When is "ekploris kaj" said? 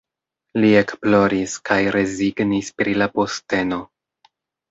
0.77-1.77